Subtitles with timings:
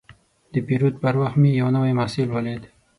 [0.53, 2.63] د پیرود پر وخت مې یو نوی محصول ولید.